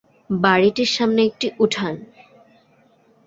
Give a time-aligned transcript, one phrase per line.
[0.39, 1.95] বাড়িটির সামনে একটি উঠান।